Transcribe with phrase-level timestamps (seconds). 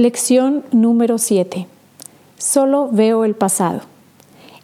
[0.00, 1.66] Lección número 7.
[2.38, 3.82] Solo veo el pasado.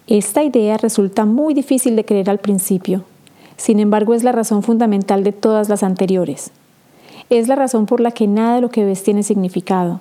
[0.07, 3.05] Esta idea resulta muy difícil de creer al principio.
[3.59, 6.53] Sin embargo, es la razón fundamental de todas las anteriores.
[7.29, 10.01] Es la razón por la que nada de lo que ves tiene significado.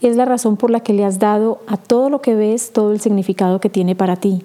[0.00, 2.92] Es la razón por la que le has dado a todo lo que ves todo
[2.92, 4.44] el significado que tiene para ti.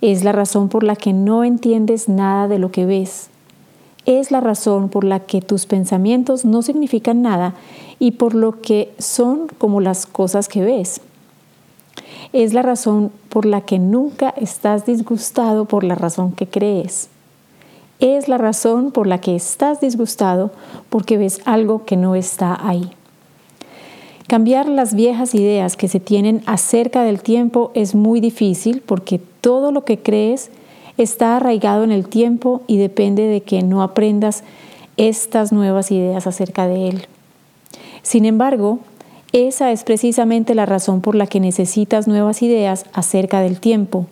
[0.00, 3.29] Es la razón por la que no entiendes nada de lo que ves
[4.18, 7.54] es la razón por la que tus pensamientos no significan nada
[8.00, 11.00] y por lo que son como las cosas que ves.
[12.32, 17.08] Es la razón por la que nunca estás disgustado por la razón que crees.
[18.00, 20.50] Es la razón por la que estás disgustado
[20.88, 22.90] porque ves algo que no está ahí.
[24.26, 29.70] Cambiar las viejas ideas que se tienen acerca del tiempo es muy difícil porque todo
[29.70, 30.50] lo que crees
[31.02, 34.44] está arraigado en el tiempo y depende de que no aprendas
[34.96, 37.06] estas nuevas ideas acerca de él.
[38.02, 38.80] Sin embargo,
[39.32, 44.06] esa es precisamente la razón por la que necesitas nuevas ideas acerca del tiempo.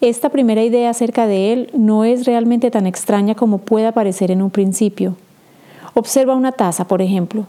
[0.00, 4.42] Esta primera idea acerca de él no es realmente tan extraña como pueda parecer en
[4.42, 5.16] un principio.
[5.94, 7.46] Observa una taza, por ejemplo.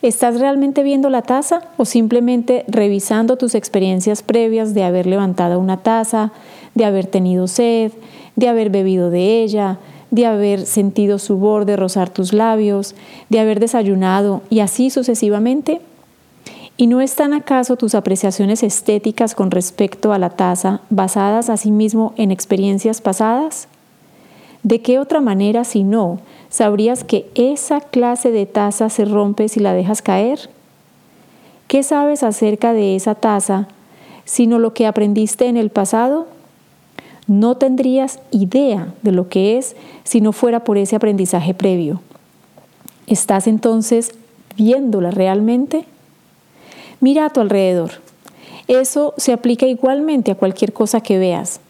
[0.00, 5.76] ¿Estás realmente viendo la taza o simplemente revisando tus experiencias previas de haber levantado una
[5.76, 6.32] taza,
[6.76, 7.90] de haber tenido sed,
[8.36, 9.78] de haber bebido de ella,
[10.12, 12.94] de haber sentido su borde rozar tus labios,
[13.28, 15.80] de haber desayunado y así sucesivamente?
[16.76, 22.30] ¿Y no están acaso tus apreciaciones estéticas con respecto a la taza basadas asimismo en
[22.30, 23.68] experiencias pasadas?
[24.62, 26.18] ¿De qué otra manera, si no,
[26.50, 30.50] sabrías que esa clase de taza se rompe si la dejas caer?
[31.66, 33.68] ¿Qué sabes acerca de esa taza,
[34.26, 36.35] sino lo que aprendiste en el pasado?
[37.26, 39.74] No tendrías idea de lo que es
[40.04, 42.00] si no fuera por ese aprendizaje previo.
[43.06, 44.12] ¿Estás entonces
[44.56, 45.84] viéndola realmente?
[47.00, 47.92] Mira a tu alrededor.
[48.68, 51.60] Eso se aplica igualmente a cualquier cosa que veas.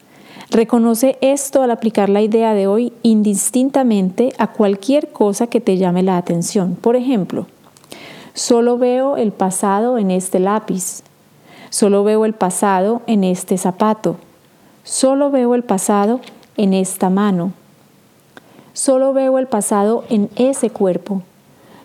[0.51, 6.03] Reconoce esto al aplicar la idea de hoy indistintamente a cualquier cosa que te llame
[6.03, 6.77] la atención.
[6.77, 7.47] Por ejemplo,
[8.33, 11.03] solo veo el pasado en este lápiz.
[11.71, 14.17] Solo veo el pasado en este zapato.
[14.87, 16.23] Solo veo el pasado
[16.57, 17.53] en esta mano.
[18.73, 21.21] Solo veo el pasado en ese cuerpo.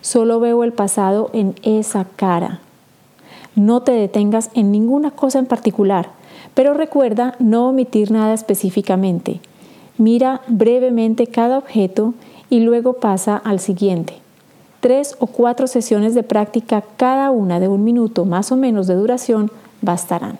[0.00, 2.60] Solo veo el pasado en esa cara.
[3.54, 6.08] No te detengas en ninguna cosa en particular
[6.54, 9.40] pero recuerda no omitir nada específicamente.
[9.98, 12.14] Mira brevemente cada objeto
[12.50, 14.14] y luego pasa al siguiente.
[14.80, 18.94] Tres o cuatro sesiones de práctica, cada una de un minuto más o menos de
[18.94, 20.38] duración, bastarán.